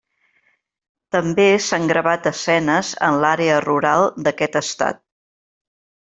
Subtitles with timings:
[1.15, 4.99] També s'han gravat escenes en l'àrea rural d'aquest estat.